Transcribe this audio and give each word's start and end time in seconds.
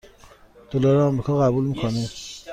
دلار 0.71 0.95
آمریکا 0.97 1.39
قبول 1.39 1.65
می 1.65 1.75
کنید؟ 1.75 2.09